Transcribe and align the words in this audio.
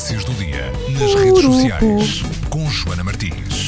Tendências 0.00 0.24
do 0.24 0.32
dia 0.32 0.72
nas 0.98 1.14
redes 1.14 1.42
sociais 1.42 2.22
com 2.48 2.70
Joana 2.70 3.04
Martins. 3.04 3.59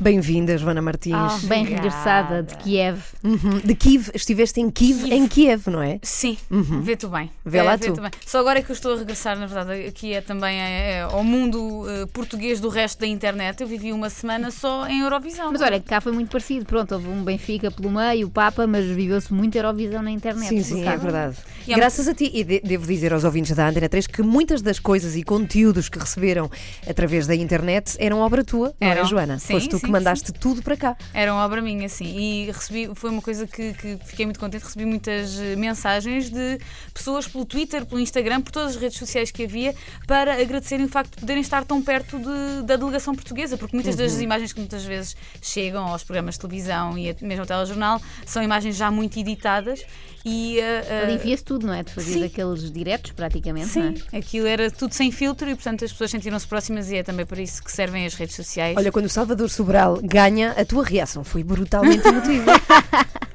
Bem-vinda, 0.00 0.56
Joana 0.56 0.80
Martins. 0.80 1.12
Ah, 1.16 1.38
bem 1.44 1.64
regressada 1.64 2.40
de 2.44 2.54
Kiev. 2.58 3.00
Uhum. 3.24 3.58
De 3.64 3.74
Kiev, 3.74 4.10
estiveste 4.14 4.60
em 4.60 4.70
Kiev, 4.70 5.02
Kiev. 5.02 5.12
em 5.12 5.26
Kiev, 5.26 5.66
não 5.70 5.82
é? 5.82 5.98
Sim, 6.02 6.38
vê-te 6.50 7.06
bem. 7.08 7.28
Vê 7.44 7.60
lá 7.62 7.72
É, 7.72 7.78
tu. 7.78 7.86
vê-te 7.86 8.00
bem. 8.00 8.10
Só 8.24 8.38
agora 8.38 8.60
é 8.60 8.62
que 8.62 8.70
eu 8.70 8.74
estou 8.74 8.94
a 8.94 8.98
regressar, 8.98 9.36
na 9.36 9.46
verdade, 9.46 9.86
aqui 9.88 10.12
é 10.12 10.20
também 10.20 10.56
é, 10.60 10.90
é, 10.98 11.02
ao 11.02 11.24
mundo 11.24 11.84
eh, 11.88 12.06
português 12.12 12.60
do 12.60 12.68
resto 12.68 13.00
da 13.00 13.08
internet. 13.08 13.60
Eu 13.60 13.66
vivi 13.66 13.92
uma 13.92 14.08
semana 14.08 14.52
só 14.52 14.86
em 14.86 15.00
Eurovisão. 15.00 15.50
Mas 15.50 15.60
olha, 15.62 15.80
cá 15.80 16.00
foi 16.00 16.12
muito 16.12 16.30
parecido. 16.30 16.64
Pronto, 16.64 16.92
houve 16.94 17.08
um 17.08 17.24
Benfica 17.24 17.68
pelo 17.68 17.90
meio, 17.90 18.28
o 18.28 18.30
Papa, 18.30 18.68
mas 18.68 18.84
viveu-se 18.86 19.32
muito 19.34 19.56
Eurovisão 19.56 20.00
na 20.00 20.12
internet. 20.12 20.48
Sim, 20.48 20.62
sim, 20.62 20.84
Cá. 20.84 20.92
é 20.92 20.96
verdade. 20.96 21.36
E 21.66 21.72
há- 21.74 21.76
Graças 21.76 22.06
a 22.06 22.14
ti, 22.14 22.30
e 22.32 22.44
de- 22.44 22.60
devo 22.60 22.86
dizer 22.86 23.12
aos 23.12 23.24
ouvintes 23.24 23.54
da 23.56 23.68
Antena 23.68 23.88
3 23.88 24.06
que 24.06 24.22
muitas 24.22 24.62
das 24.62 24.78
coisas 24.78 25.16
e 25.16 25.24
conteúdos 25.24 25.88
que 25.88 25.98
receberam 25.98 26.48
através 26.88 27.26
da 27.26 27.34
internet 27.34 27.96
eram 27.98 28.20
obra 28.20 28.44
tua, 28.44 28.72
não 28.80 28.88
é. 28.88 29.04
Joana? 29.04 29.38
Sim, 29.40 29.54
Foste 29.54 29.68
tu 29.70 29.78
sim, 29.78 29.87
que 29.88 29.92
mandaste 29.92 30.32
tudo 30.32 30.62
para 30.62 30.76
cá. 30.76 30.96
Era 31.12 31.32
uma 31.32 31.44
obra 31.44 31.60
minha, 31.60 31.88
sim. 31.88 32.16
E 32.18 32.46
recebi, 32.50 32.90
foi 32.94 33.10
uma 33.10 33.22
coisa 33.22 33.46
que, 33.46 33.72
que 33.74 33.98
fiquei 34.04 34.26
muito 34.26 34.38
contente. 34.38 34.64
Recebi 34.64 34.84
muitas 34.84 35.38
eh, 35.38 35.56
mensagens 35.56 36.30
de 36.30 36.58
pessoas 36.94 37.26
pelo 37.26 37.44
Twitter, 37.44 37.84
pelo 37.86 38.00
Instagram, 38.00 38.40
por 38.40 38.52
todas 38.52 38.76
as 38.76 38.80
redes 38.80 38.98
sociais 38.98 39.30
que 39.30 39.44
havia, 39.44 39.74
para 40.06 40.40
agradecerem 40.40 40.86
o 40.86 40.88
facto 40.88 41.14
de 41.14 41.20
poderem 41.20 41.40
estar 41.42 41.64
tão 41.64 41.82
perto 41.82 42.18
de- 42.18 42.62
da 42.66 42.76
delegação 42.76 43.14
portuguesa, 43.14 43.56
porque 43.56 43.74
muitas 43.76 43.96
das 43.96 44.14
Uhum. 44.14 44.22
imagens 44.22 44.52
que 44.52 44.60
muitas 44.60 44.84
vezes 44.84 45.16
chegam 45.42 45.84
aos 45.86 46.02
programas 46.04 46.34
de 46.34 46.40
televisão 46.40 46.96
e 46.98 47.14
mesmo 47.22 47.42
ao 47.42 47.46
telejornal 47.46 48.00
são 48.26 48.42
imagens 48.42 48.76
já 48.76 48.90
muito 48.90 49.18
editadas 49.18 49.84
e. 50.24 50.58
eh, 50.60 51.04
Ali 51.04 51.18
via-se 51.18 51.44
tudo, 51.44 51.66
não 51.66 51.74
é? 51.74 51.82
Tu 51.84 51.92
fazias 51.92 52.18
Sim. 52.18 52.24
aqueles 52.24 52.70
diretos, 52.70 53.12
praticamente, 53.12 53.78
não 53.78 53.94
Sim, 53.96 54.02
é? 54.12 54.18
aquilo 54.18 54.46
era 54.46 54.70
tudo 54.70 54.92
sem 54.94 55.10
filtro 55.12 55.48
e, 55.48 55.54
portanto, 55.54 55.84
as 55.84 55.92
pessoas 55.92 56.10
sentiram-se 56.10 56.46
próximas 56.46 56.90
e 56.90 56.96
é 56.96 57.02
também 57.02 57.24
para 57.24 57.40
isso 57.40 57.62
que 57.62 57.70
servem 57.70 58.04
as 58.04 58.14
redes 58.14 58.34
sociais. 58.36 58.76
Olha, 58.76 58.90
quando 58.92 59.06
o 59.06 59.08
Salvador 59.08 59.48
Sobral 59.48 59.77
ganha, 60.02 60.54
a 60.56 60.64
tua 60.64 60.84
reação 60.84 61.22
foi 61.24 61.42
brutalmente 61.42 62.06
emotiva. 62.06 62.52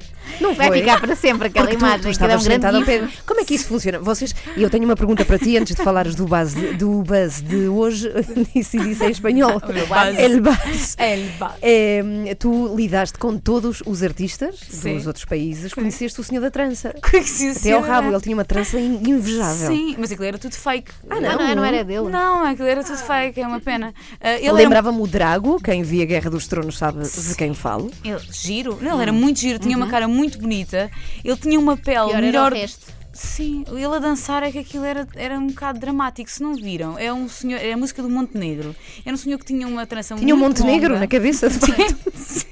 Não 0.44 0.54
Vai 0.54 0.68
foi? 0.68 0.78
ficar 0.80 1.00
para 1.00 1.16
sempre 1.16 1.48
aquela 1.48 1.66
Porque 1.66 1.78
tu- 1.78 1.84
imagem, 1.84 2.00
tu, 2.02 2.08
um 2.08 2.10
estavas 2.10 2.42
grande 2.44 2.54
sentado 2.54 2.76
ao 2.76 2.84
pé. 2.84 3.08
Como 3.26 3.40
é 3.40 3.44
que 3.44 3.54
isso 3.54 3.66
funciona? 3.66 3.98
Vocês, 3.98 4.34
e 4.56 4.62
eu 4.62 4.70
tenho 4.70 4.84
uma 4.84 4.96
pergunta 4.96 5.24
para 5.24 5.38
ti 5.38 5.56
antes 5.56 5.74
de 5.74 5.82
falares 5.82 6.14
do 6.14 6.26
buzz 6.26 6.54
de, 6.54 6.74
do 6.74 7.02
buzz 7.02 7.40
de 7.42 7.68
hoje. 7.68 8.10
Disse 8.54 8.78
disse 8.78 9.04
em 9.04 9.10
espanhol. 9.10 9.60
O 9.66 9.72
meu 9.72 9.86
buzz. 9.86 10.18
El 10.18 10.40
buzz. 10.40 10.96
Elba. 10.98 11.56
É, 11.62 12.34
tu 12.38 12.74
lidaste 12.76 13.18
com 13.18 13.36
todos 13.38 13.82
os 13.86 14.02
artistas 14.02 14.56
Sim. 14.68 14.96
dos 14.96 15.06
outros 15.06 15.24
países, 15.24 15.72
conheceste 15.72 16.20
o 16.20 16.24
senhor 16.24 16.40
da 16.40 16.50
trança. 16.50 16.94
Sim, 17.24 17.50
Até 17.50 17.72
ao 17.72 17.80
rabo, 17.82 18.10
ele 18.10 18.20
tinha 18.20 18.34
uma 18.36 18.44
trança 18.44 18.78
in- 18.78 19.00
invejável. 19.08 19.68
Sim, 19.68 19.96
mas 19.98 20.10
aquilo 20.12 20.26
era 20.26 20.38
tudo 20.38 20.54
fake. 20.54 20.90
Ah, 21.08 21.14
Ah, 21.16 21.20
não? 21.20 21.38
não, 21.38 21.54
não 21.56 21.64
era 21.64 21.84
dele. 21.84 22.08
Não, 22.10 22.44
aquilo 22.44 22.68
era 22.68 22.82
tudo 22.84 22.98
fake, 22.98 23.40
é 23.40 23.46
uma 23.46 23.60
pena. 23.60 23.94
Ah, 24.20 24.34
ele 24.34 24.46
era 24.46 24.52
Lembrava-me 24.54 25.00
o 25.00 25.06
Drago, 25.06 25.60
quem 25.62 25.82
via 25.82 26.04
Guerra 26.04 26.30
dos 26.30 26.46
Tronos 26.46 26.76
sabe 26.78 27.02
de 27.02 27.34
quem 27.36 27.54
falo. 27.54 27.90
ele, 28.04 28.18
giro, 28.30 28.78
não, 28.80 28.94
ele 28.94 29.02
era 29.02 29.12
muito 29.12 29.38
giro, 29.40 29.58
tinha 29.58 29.76
uma 29.76 29.86
cara 29.88 30.06
muito 30.08 30.33
bonita, 30.38 30.90
ele 31.24 31.36
tinha 31.36 31.58
uma 31.58 31.76
pele 31.76 31.98
Pior 32.06 32.10
era 32.10 32.20
melhor. 32.20 32.52
o 32.52 32.54
resto. 32.54 32.92
Sim, 33.12 33.64
ele 33.68 33.84
a 33.84 33.98
dançar 34.00 34.42
é 34.42 34.50
que 34.50 34.58
aquilo 34.58 34.84
era, 34.84 35.06
era 35.14 35.38
um 35.38 35.46
bocado 35.46 35.78
dramático, 35.78 36.28
se 36.28 36.42
não 36.42 36.54
viram. 36.56 36.98
É 36.98 37.12
um 37.12 37.28
senhor, 37.28 37.60
é 37.60 37.72
a 37.72 37.76
música 37.76 38.02
do 38.02 38.08
Montenegro. 38.10 38.74
Era 39.06 39.14
um 39.14 39.16
senhor 39.16 39.38
que 39.38 39.44
tinha 39.44 39.68
uma 39.68 39.86
trança 39.86 40.16
Tinha 40.16 40.34
um 40.34 40.38
muito 40.38 40.58
Montenegro 40.62 40.88
longa. 40.94 41.00
na 41.00 41.06
cabeça, 41.06 41.48
de 41.48 41.58
facto. 41.64 42.46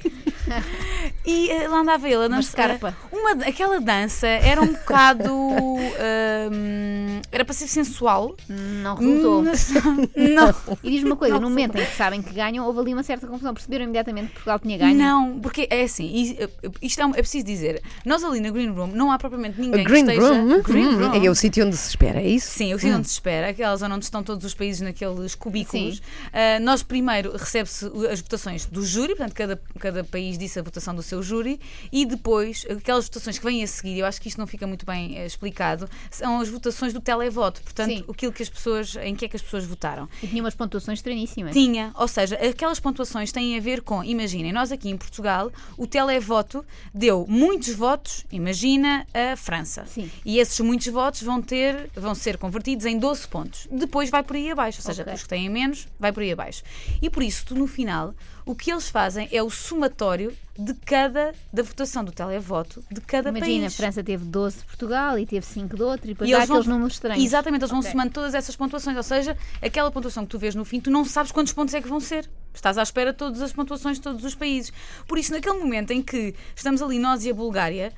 E 1.25 1.51
eh, 1.51 1.69
lá 1.69 1.81
andava 1.81 2.09
ele 2.09 2.25
a 2.25 2.28
dançar. 2.28 2.78
Uma, 3.12 3.45
aquela 3.47 3.81
dança 3.81 4.27
era 4.27 4.61
um 4.61 4.73
bocado. 4.73 5.33
hum, 5.33 7.20
era 7.31 7.45
para 7.45 7.55
ser 7.55 7.69
sensual. 7.69 8.37
Não 8.48 8.97
resultou. 8.97 9.42
Não. 10.17 10.55
E 10.83 10.91
diz-me 10.91 11.11
uma 11.11 11.17
coisa, 11.17 11.34
Não 11.34 11.42
no 11.42 11.51
momento 11.51 11.77
em 11.79 11.84
que 11.84 11.97
sabem 11.97 12.23
que 12.23 12.33
ganham, 12.33 12.67
houve 12.67 12.81
ali 12.81 12.92
uma 12.92 13.03
certa 13.03 13.27
confusão. 13.27 13.55
Perceberam 13.55 13.85
imediatamente 13.85 14.29
que 14.29 14.35
Portugal 14.35 14.58
tinha 14.58 14.79
ganho? 14.79 14.97
Não, 14.97 15.41
porque 15.41 15.69
é 15.70 15.83
assim, 15.83 16.05
e, 16.05 16.42
eh, 16.42 16.48
isto 16.80 17.01
é, 17.01 17.05
é 17.05 17.13
preciso 17.13 17.45
dizer, 17.45 17.83
nós 18.05 18.24
ali 18.24 18.41
na 18.41 18.51
Green 18.51 18.70
Room 18.70 18.89
não 18.89 19.13
há 19.13 19.18
propriamente 19.18 19.61
A 19.61 19.64
ninguém 19.64 19.85
Green 19.85 20.05
que 20.07 20.13
esteja. 20.13 20.35
Room, 20.35 20.63
Green 20.63 20.86
hum, 20.86 21.08
Room. 21.08 21.24
é 21.24 21.30
o 21.30 21.35
sítio 21.35 21.67
onde 21.67 21.77
se 21.77 21.91
espera, 21.91 22.20
é 22.20 22.29
isso? 22.29 22.51
Sim, 22.51 22.74
o 22.74 22.79
sítio 22.79 22.97
onde 22.97 23.07
se 23.07 23.14
espera, 23.14 23.48
aquela 23.51 23.77
zona 23.77 23.95
onde 23.95 24.05
estão 24.05 24.23
todos 24.23 24.45
os 24.45 24.55
países 24.55 24.80
naqueles 24.80 25.35
cubículos. 25.35 26.02
Ah, 26.33 26.58
nós 26.61 26.83
primeiro 26.83 27.33
recebe-se 27.36 27.86
as 28.11 28.20
votações 28.20 28.67
do 28.67 28.85
júri, 28.85 29.14
portanto, 29.14 29.35
cada, 29.35 29.61
cada 29.79 30.05
país 30.05 30.36
disse 30.39 30.58
a 30.58 30.63
votação 30.63 30.95
do 30.95 31.02
seu 31.02 31.11
júri, 31.20 31.61
e 31.90 32.06
depois 32.06 32.64
aquelas 32.70 33.06
votações 33.06 33.39
que 33.39 33.45
vêm 33.45 33.62
a 33.62 33.67
seguir, 33.67 33.98
eu 33.98 34.06
acho 34.06 34.20
que 34.20 34.28
isto 34.28 34.39
não 34.39 34.46
fica 34.46 34.67
muito 34.67 34.86
bem 34.86 35.18
eh, 35.18 35.27
explicado, 35.27 35.90
são 36.11 36.40
as 36.40 36.48
votações 36.48 36.92
do 36.92 37.00
televoto, 37.00 37.61
portanto, 37.62 37.90
Sim. 37.90 38.05
aquilo 38.08 38.33
que 38.33 38.42
as 38.42 38.48
pessoas, 38.48 38.95
em 39.02 39.14
que 39.17 39.24
é 39.24 39.28
que 39.28 39.34
as 39.36 39.42
pessoas 39.42 39.64
votaram. 39.64 40.08
E 40.23 40.28
tinha 40.28 40.42
umas 40.42 40.55
pontuações 40.55 41.00
estranhíssimas. 41.00 41.52
Tinha, 41.52 41.92
ou 41.96 42.06
seja, 42.06 42.36
aquelas 42.36 42.78
pontuações 42.78 43.33
têm 43.33 43.56
a 43.56 43.61
ver 43.61 43.83
com, 43.83 44.05
imaginem, 44.05 44.52
nós 44.52 44.70
aqui 44.70 44.89
em 44.89 44.96
Portugal, 44.96 45.50
o 45.77 45.86
televoto 45.86 46.64
deu 46.95 47.27
muitos 47.29 47.74
votos, 47.74 48.24
imagina 48.30 49.06
a 49.12 49.36
França. 49.36 49.84
Sim. 49.86 50.11
E 50.24 50.39
esses 50.39 50.58
muitos 50.61 50.86
votos 50.86 51.23
vão 51.23 51.42
ter, 51.42 51.90
vão 51.96 52.14
ser 52.14 52.36
convertidos 52.39 52.86
em 52.86 52.98
12 52.98 53.27
pontos. 53.27 53.67
Depois 53.70 54.11
vai 54.11 54.23
por 54.23 54.36
aí 54.36 54.50
abaixo, 54.50 54.79
ou 54.80 54.84
seja, 54.84 55.02
Ok. 55.02 55.14
os 55.14 55.23
que 55.23 55.29
têm 55.29 55.48
menos, 55.48 55.89
vai 55.98 56.12
por 56.12 56.23
aí 56.23 56.30
abaixo. 56.33 56.62
E 57.00 57.08
por 57.11 57.23
isso, 57.23 57.44
tu, 57.46 57.55
no 57.55 57.67
final, 57.67 58.14
o 58.45 58.55
que 58.55 58.70
eles 58.73 58.89
fazem 58.89 59.29
é 59.33 59.42
o 59.42 59.48
somatório 59.51 60.33
de 60.58 60.75
cada, 60.75 61.33
da 61.53 61.63
votação 61.63 62.05
do 62.05 62.13
televoto 62.13 62.85
de 62.91 63.01
cada 63.01 63.30
Imagina, 63.30 63.58
a 63.58 63.61
país. 63.69 63.75
França 63.77 64.03
teve 64.05 64.25
12 64.25 64.58
de 64.58 64.64
Portugal 64.64 65.19
e 65.19 65.25
teve 65.25 65.47
5 65.47 65.77
de 65.77 65.83
outro, 65.83 66.07
e 66.07 66.08
depois 66.13 66.29
E 66.29 66.35
há 66.35 66.39
vão- 66.39 66.45
aqueles 66.57 66.67
números 66.67 66.92
estranhos. 66.95 67.25
Exatamente, 67.25 67.63
eles 67.63 67.70
vão 67.70 67.80
somando 67.83 68.13
todas 68.13 68.35
essas 68.35 68.55
pontuações, 68.57 68.97
ou 68.97 69.03
seja, 69.03 69.36
aquela 69.63 69.91
pontuação 69.91 70.25
que 70.25 70.30
tu 70.30 70.39
vês 70.39 70.55
no 70.55 70.64
fim, 70.64 70.80
tu 70.80 70.91
não 70.91 71.05
sabes 71.05 71.33
quantos 71.33 71.53
pontos 71.53 71.73
é 71.75 71.80
que 71.80 71.89
vão 71.89 72.01
ser. 72.01 72.29
Estás 72.55 72.77
à 72.77 72.83
espera 72.83 73.13
de 73.13 73.19
todas 73.19 73.41
as 73.41 73.53
pontuações 73.53 73.97
de 73.97 74.03
todos 74.03 74.25
os 74.25 74.35
países. 74.35 74.73
Por 75.09 75.17
isso, 75.19 75.33
naquele 75.33 75.59
momento 75.59 75.91
em 75.92 76.03
que 76.03 76.35
estamos 76.55 76.83
ali 76.83 76.98
nós 76.98 77.24
e 77.24 77.30
a 77.30 77.35
Bulgária, 77.35 77.92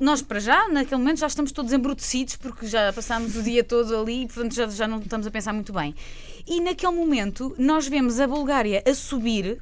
nós 0.00 0.20
para 0.20 0.40
já, 0.40 0.68
naquele 0.68 0.96
momento, 0.98 1.20
já 1.20 1.28
estamos 1.28 1.52
todos 1.52 1.72
embrutecidos 1.72 2.34
porque 2.34 2.66
já 2.66 2.92
passámos 2.92 3.36
o 3.36 3.42
dia 3.44 3.62
todo 3.64 3.96
ali 3.96 4.22
e, 4.24 4.26
portanto, 4.26 4.54
já, 4.54 4.66
já 4.68 4.88
não 4.88 4.98
estamos 4.98 5.24
a 5.26 5.30
pensar 5.30 5.52
muito 5.52 5.72
bem. 5.72 5.94
E 6.48 6.60
naquele 6.60 6.92
momento, 6.96 7.54
nós 7.56 7.86
vemos 7.86 8.18
a 8.18 8.26
Bulgária 8.26 8.82
a 8.84 8.92
subir. 8.94 9.60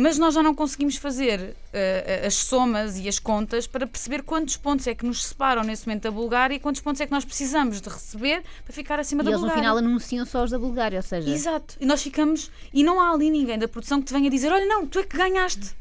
Mas 0.00 0.16
nós 0.16 0.34
já 0.34 0.44
não 0.44 0.54
conseguimos 0.54 0.94
fazer 0.94 1.56
eh, 1.72 2.22
as 2.24 2.34
somas 2.34 2.96
e 2.98 3.08
as 3.08 3.18
contas 3.18 3.66
para 3.66 3.84
perceber 3.84 4.22
quantos 4.22 4.56
pontos 4.56 4.86
é 4.86 4.94
que 4.94 5.04
nos 5.04 5.24
separam 5.24 5.64
nesse 5.64 5.88
momento 5.88 6.04
da 6.04 6.10
Bulgária 6.12 6.54
e 6.54 6.60
quantos 6.60 6.80
pontos 6.80 7.00
é 7.00 7.06
que 7.06 7.10
nós 7.10 7.24
precisamos 7.24 7.80
de 7.80 7.88
receber 7.88 8.44
para 8.64 8.72
ficar 8.72 9.00
acima 9.00 9.22
E 9.22 9.24
da 9.24 9.30
eles 9.32 9.40
no 9.40 9.48
Bulgária. 9.48 9.60
final 9.72 9.76
anunciam 9.76 10.24
só 10.24 10.44
os 10.44 10.52
da 10.52 10.58
Bulgária, 10.58 11.00
ou 11.00 11.02
seja, 11.02 11.28
Exato. 11.28 11.74
E 11.80 11.84
nós 11.84 12.00
ficamos. 12.00 12.48
E 12.72 12.84
não 12.84 13.00
há 13.00 13.10
ali 13.10 13.28
ninguém 13.28 13.58
da 13.58 13.66
produção 13.66 13.98
que 14.00 14.06
te 14.06 14.12
venha 14.12 14.30
dizer: 14.30 14.52
olha, 14.52 14.66
não, 14.66 14.86
tu 14.86 15.00
é 15.00 15.02
que 15.02 15.16
ganhaste. 15.16 15.74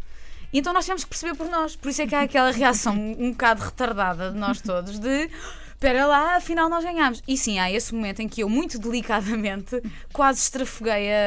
Então 0.53 0.73
nós 0.73 0.85
tivemos 0.85 1.03
que 1.03 1.09
perceber 1.09 1.35
por 1.35 1.47
nós. 1.49 1.75
Por 1.75 1.89
isso 1.89 2.01
é 2.01 2.07
que 2.07 2.15
há 2.15 2.21
aquela 2.21 2.51
reação 2.51 2.93
um 2.95 3.31
bocado 3.31 3.63
retardada 3.63 4.31
de 4.31 4.37
nós 4.37 4.61
todos 4.61 4.97
de. 4.99 5.29
Espera 5.73 6.07
lá, 6.07 6.37
afinal 6.37 6.67
nós 6.69 6.83
ganhámos. 6.83 7.21
E 7.27 7.37
sim, 7.37 7.59
há 7.59 7.71
esse 7.71 7.93
momento 7.93 8.19
em 8.19 8.27
que 8.27 8.41
eu, 8.41 8.49
muito 8.49 8.79
delicadamente, 8.79 9.79
quase 10.11 10.39
estrafoguei 10.39 11.11
a, 11.13 11.17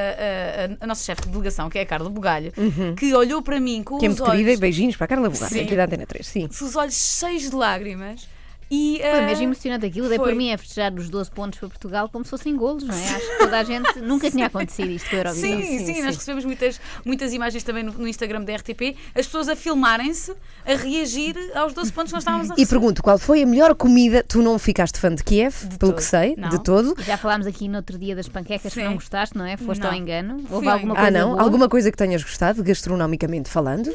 a- 0.80 0.84
a 0.84 0.86
nossa 0.88 1.04
chefe 1.04 1.22
de 1.22 1.28
delegação, 1.28 1.70
que 1.70 1.78
é 1.78 1.82
a 1.82 1.86
Carla 1.86 2.10
Bugalho, 2.10 2.52
que 2.98 3.14
olhou 3.14 3.42
para 3.42 3.60
mim 3.60 3.84
com 3.84 3.96
Que 3.98 4.06
é 4.06 4.08
os 4.08 4.16
muito 4.18 4.28
querida 4.28 4.48
e 4.48 4.52
olhos, 4.52 4.60
beijinhos 4.60 4.96
para 4.96 5.04
a 5.04 5.08
Carla 5.08 5.30
Bugalho, 5.30 5.52
Sim. 5.54 5.60
aqui 5.60 5.76
da 5.76 5.84
Antena 5.84 6.04
3, 6.04 6.26
sim. 6.26 6.46
os 6.50 6.74
olhos 6.74 6.94
cheios 7.20 7.42
de 7.48 7.54
lágrimas. 7.54 8.26
E, 8.70 8.98
Foi 9.00 9.18
ah, 9.18 9.22
mesmo 9.22 9.44
emocionante 9.44 9.84
aquilo. 9.84 10.06
Foi. 10.06 10.18
por 10.18 10.34
mim 10.34 10.52
a 10.52 10.58
festejar 10.58 10.94
os 10.94 11.10
12 11.10 11.30
pontos 11.32 11.58
para 11.58 11.68
Portugal 11.68 12.08
como 12.08 12.24
se 12.24 12.30
fossem 12.30 12.54
golos, 12.56 12.84
não 12.84 12.94
é? 12.94 13.08
Acho 13.08 13.26
que 13.30 13.38
toda 13.38 13.58
a 13.58 13.64
gente 13.64 13.98
nunca 14.00 14.30
tinha 14.30 14.46
acontecido 14.46 14.90
isto 14.90 15.10
com 15.10 15.16
a 15.16 15.18
Eurovisão. 15.18 15.50
Sim, 15.50 15.62
sim, 15.62 15.78
sim, 15.86 16.02
nós 16.02 16.12
sim. 16.12 16.18
recebemos 16.18 16.44
muitas, 16.44 16.80
muitas 17.04 17.32
imagens 17.32 17.64
também 17.64 17.82
no, 17.82 17.92
no 17.92 18.06
Instagram 18.06 18.42
da 18.44 18.54
RTP, 18.54 18.96
as 19.14 19.26
pessoas 19.26 19.48
a 19.48 19.56
filmarem-se, 19.56 20.32
a 20.64 20.74
reagir 20.76 21.34
aos 21.56 21.74
12 21.74 21.92
pontos 21.92 22.10
que 22.12 22.14
nós 22.14 22.22
estávamos 22.22 22.50
a 22.50 22.54
E 22.54 22.56
receber. 22.58 22.68
pergunto, 22.78 23.02
qual 23.02 23.18
foi 23.18 23.42
a 23.42 23.46
melhor 23.46 23.74
comida? 23.74 24.22
Tu 24.22 24.40
não 24.40 24.56
ficaste 24.58 25.00
fã 25.00 25.12
de 25.12 25.24
Kiev, 25.24 25.54
De 25.62 25.78
pelo 25.78 25.90
todo. 25.92 25.94
que 25.96 26.02
sei, 26.04 26.34
Não. 26.38 26.48
de 26.50 26.62
todo. 26.62 26.94
Já 27.02 27.16
falámos 27.16 27.48
aqui 27.48 27.66
no 27.66 27.76
outro 27.78 27.98
dia 27.98 28.14
das 28.14 28.28
panquecas 28.28 28.72
que 28.72 28.80
Sim. 28.80 28.84
não 28.86 28.94
gostaste, 28.94 29.36
não 29.36 29.44
é? 29.44 29.56
Foste 29.56 29.80
Não. 29.82 29.90
ao 29.90 29.96
engano. 29.96 30.38
Fui 30.46 30.54
Houve 30.54 30.66
ao 30.68 30.74
alguma 30.74 30.92
engano. 30.94 30.94
coisa 30.94 31.18
Ah, 31.18 31.20
não? 31.26 31.30
boa? 31.32 31.42
Alguma 31.42 31.68
coisa 31.68 31.90
que 31.90 31.96
tenhas 31.96 32.22
gostado, 32.22 32.62
gastronomicamente 32.62 33.48
falando? 33.50 33.90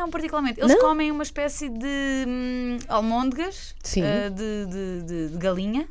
Não 0.00 0.08
particularmente. 0.10 0.58
Eles 0.58 0.72
Não? 0.72 0.80
comem 0.80 1.10
uma 1.10 1.22
espécie 1.22 1.68
de 1.68 2.24
hum, 2.26 2.78
almôndegas 2.88 3.74
Sim. 3.82 4.02
ah, 4.02 4.30
de, 4.30 4.66
de- 4.66 5.02
de- 5.02 5.28
de 5.32 5.36
galinha. 5.38 5.86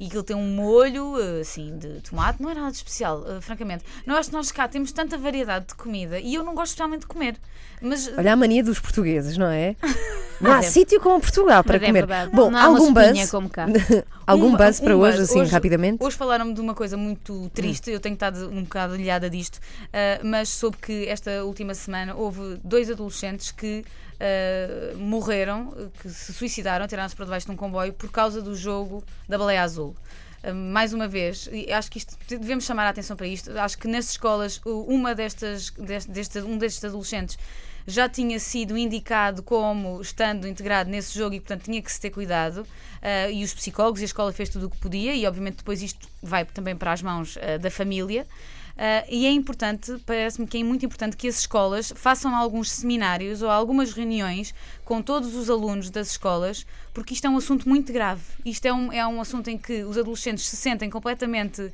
E 0.00 0.06
aquilo 0.06 0.22
tem 0.24 0.34
um 0.34 0.56
molho 0.56 1.14
ah, 1.16 1.40
assim 1.40 1.78
de 1.78 2.00
tomate, 2.00 2.42
não 2.42 2.50
é 2.50 2.54
nada 2.54 2.70
de 2.72 2.76
especial, 2.78 3.24
ah, 3.28 3.40
francamente. 3.40 3.84
Não 4.04 4.16
acho 4.16 4.30
que 4.30 4.34
nós 4.34 4.50
cá 4.50 4.66
temos 4.66 4.90
tanta 4.90 5.16
variedade 5.16 5.66
de 5.68 5.74
comida 5.76 6.18
e 6.18 6.34
eu 6.34 6.42
não 6.42 6.54
gosto 6.54 6.70
especialmente 6.72 7.02
de 7.02 7.06
comer. 7.06 7.36
Mas 7.80 8.08
Olha 8.18 8.32
a 8.32 8.36
mania 8.36 8.64
dos 8.64 8.80
portugueses, 8.80 9.36
não 9.38 9.46
é? 9.46 9.76
Não 10.40 10.50
há 10.50 10.56
Mas 10.56 10.66
é- 10.66 10.70
sítio 10.70 11.00
como 11.00 11.20
Portugal 11.20 11.62
para 11.64 11.74
Mas 11.78 11.82
é 11.82 11.86
comer. 11.86 12.00
verdade. 12.06 12.30
Bom, 12.34 12.50
não 12.50 12.58
há 12.58 12.68
uma 12.68 12.78
algum 12.78 12.88
sopinha 12.88 13.12
buzz? 13.22 13.30
como 13.30 13.48
cá. 13.48 13.66
algum 14.26 14.46
Um- 14.48 14.56
buzz 14.56 14.80
para 14.80 14.96
um 14.96 15.00
hoje, 15.00 15.18
buzz. 15.18 15.30
assim, 15.30 15.44
rapidamente? 15.44 16.02
Hoje 16.02 16.16
falaram-me 16.16 16.52
de 16.54 16.60
uma 16.60 16.74
coisa 16.74 16.96
muito 16.96 17.48
triste, 17.54 17.90
eu 17.90 18.00
tenho 18.00 18.14
estado 18.14 18.48
um 18.50 18.62
bocado 18.62 18.96
ilhada 18.96 19.28
disto, 19.30 19.58
ah, 19.92 20.20
mas 20.24 20.48
soube 20.48 20.76
que 20.78 21.06
esta 21.08 21.44
última 21.44 21.74
semana 21.74 22.14
houve 22.14 22.58
dois 22.64 22.90
adolescentes 22.90 23.50
que 23.52 23.84
ah, 24.20 24.94
morreram, 24.96 25.74
que 26.00 26.08
se 26.10 26.32
suicidaram, 26.32 26.86
tiraram-se 26.86 27.14
para 27.16 27.24
debaixo 27.26 27.46
de 27.46 27.52
um 27.52 27.56
comboio 27.56 27.92
por 27.92 28.10
causa 28.10 28.40
do 28.42 28.54
jogo 28.56 29.02
da 29.28 29.38
baleia 29.38 29.62
azul. 29.62 29.94
Mais 30.72 30.92
uma 30.92 31.08
vez, 31.08 31.48
e 31.50 31.72
acho 31.72 31.90
que 31.90 31.96
isto, 31.96 32.16
devemos 32.28 32.64
chamar 32.64 32.84
a 32.84 32.90
atenção 32.90 33.16
para 33.16 33.26
isto. 33.26 33.50
Acho 33.58 33.78
que 33.78 33.88
nas 33.88 34.10
escolas, 34.10 34.60
uma 34.66 35.14
destas, 35.14 35.70
deste, 36.06 36.38
um 36.40 36.58
destes 36.58 36.84
adolescentes 36.84 37.38
já 37.86 38.08
tinha 38.08 38.38
sido 38.38 38.76
indicado 38.76 39.42
como 39.42 40.00
estando 40.00 40.48
integrado 40.48 40.90
nesse 40.90 41.16
jogo 41.16 41.34
e, 41.34 41.40
portanto, 41.40 41.64
tinha 41.64 41.80
que 41.82 41.92
se 41.92 42.00
ter 42.00 42.10
cuidado. 42.10 42.58
Uh, 42.58 43.30
e 43.30 43.44
os 43.44 43.52
psicólogos 43.52 44.00
e 44.00 44.04
a 44.04 44.06
escola 44.06 44.32
fez 44.32 44.48
tudo 44.48 44.66
o 44.66 44.70
que 44.70 44.78
podia, 44.78 45.14
e 45.14 45.26
obviamente 45.26 45.56
depois 45.56 45.82
isto 45.82 46.08
vai 46.22 46.44
também 46.44 46.74
para 46.74 46.92
as 46.92 47.02
mãos 47.02 47.36
uh, 47.36 47.58
da 47.60 47.70
família. 47.70 48.26
Uh, 48.74 49.06
e 49.08 49.24
é 49.24 49.30
importante, 49.30 49.96
parece-me 50.04 50.48
que 50.48 50.58
é 50.58 50.64
muito 50.64 50.84
importante 50.84 51.16
que 51.16 51.28
as 51.28 51.38
escolas 51.38 51.92
façam 51.94 52.34
alguns 52.34 52.72
seminários 52.72 53.40
ou 53.40 53.48
algumas 53.48 53.92
reuniões 53.92 54.52
com 54.84 55.00
todos 55.00 55.36
os 55.36 55.48
alunos 55.48 55.90
das 55.90 56.10
escolas, 56.10 56.66
porque 56.92 57.14
isto 57.14 57.24
é 57.24 57.30
um 57.30 57.36
assunto 57.36 57.68
muito 57.68 57.92
grave. 57.92 58.22
Isto 58.44 58.66
é 58.66 58.72
um, 58.72 58.92
é 58.92 59.06
um 59.06 59.20
assunto 59.20 59.48
em 59.48 59.58
que 59.58 59.84
os 59.84 59.96
adolescentes 59.96 60.46
se 60.46 60.56
sentem 60.56 60.88
completamente 60.90 61.62
uh, 61.62 61.72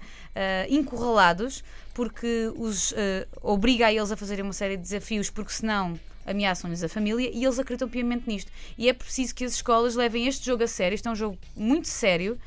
encurralados, 0.68 1.62
porque 1.94 2.52
os 2.56 2.92
uh, 2.92 2.96
obriga 3.40 3.86
a 3.86 3.92
eles 3.92 4.10
a 4.10 4.16
fazerem 4.16 4.44
uma 4.44 4.52
série 4.52 4.76
de 4.76 4.82
desafios, 4.82 5.30
porque 5.30 5.52
senão 5.52 5.98
ameaçam-lhes 6.26 6.82
a 6.82 6.88
família 6.88 7.30
e 7.32 7.44
eles 7.44 7.58
acreditam 7.58 7.88
piamente 7.88 8.24
nisto. 8.26 8.50
E 8.76 8.88
é 8.88 8.92
preciso 8.92 9.34
que 9.34 9.44
as 9.44 9.54
escolas 9.54 9.94
levem 9.94 10.26
este 10.26 10.46
jogo 10.46 10.62
a 10.62 10.66
sério. 10.66 10.94
Isto 10.94 11.08
é 11.08 11.12
um 11.12 11.16
jogo 11.16 11.38
muito 11.56 11.88
sério 11.88 12.38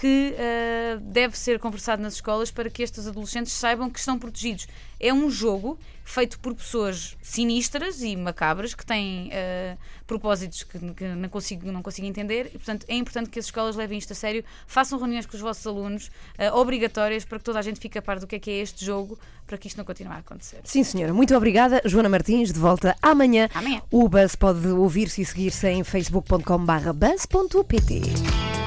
que 0.00 0.34
uh, 0.34 1.00
deve 1.00 1.36
ser 1.36 1.58
conversado 1.58 2.00
nas 2.00 2.14
escolas 2.14 2.52
para 2.52 2.70
que 2.70 2.84
estes 2.84 3.08
adolescentes 3.08 3.52
saibam 3.52 3.90
que 3.90 3.98
estão 3.98 4.16
protegidos. 4.16 4.68
É 5.00 5.12
um 5.12 5.28
jogo 5.28 5.76
feito 6.04 6.38
por 6.38 6.54
pessoas 6.54 7.16
sinistras 7.20 8.00
e 8.00 8.14
macabras 8.16 8.74
que 8.74 8.86
têm 8.86 9.28
uh, 9.28 9.76
propósitos 10.06 10.62
que, 10.62 10.78
que, 10.78 11.04
não, 11.04 11.28
consigo, 11.28 11.72
não 11.72 11.82
consigo 11.82 12.06
entender 12.06 12.46
e, 12.46 12.58
portanto, 12.58 12.86
é 12.88 12.94
importante 12.94 13.28
que 13.28 13.40
as 13.40 13.46
escolas 13.46 13.74
levem 13.74 13.98
isto 13.98 14.12
a 14.12 14.16
sério, 14.16 14.44
façam 14.68 14.98
reuniões 14.98 15.26
com 15.26 15.36
os 15.36 15.42
vossos 15.42 15.66
alunos 15.66 16.12
uh, 16.38 16.56
obrigatórias 16.56 17.24
para 17.24 17.38
que 17.38 17.44
toda 17.44 17.58
a 17.58 17.62
gente 17.62 17.80
fique 17.80 17.98
a 17.98 18.02
par 18.02 18.20
do 18.20 18.26
que 18.26 18.36
é 18.36 18.38
que 18.38 18.52
é 18.52 18.60
este 18.60 18.84
jogo 18.84 19.18
para 19.48 19.58
que 19.58 19.66
isto 19.66 19.78
não 19.78 19.84
continue 19.84 20.12
a 20.12 20.18
acontecer. 20.18 20.60
Sim, 20.62 20.84
senhora. 20.84 21.12
Muito 21.12 21.36
obrigada. 21.36 21.82
Joana 21.84 22.08
Martins, 22.08 22.52
de 22.52 22.60
volta 22.60 22.94
amanhã. 23.02 23.48
Amanhã. 23.52 23.82
O 23.90 24.08
Buzz 24.08 24.36
pode 24.36 24.68
ouvir-se 24.68 25.22
e 25.22 25.24
seguir-se 25.24 25.68
em 25.68 25.82
facebook.com/buzz.pt. 25.82 28.57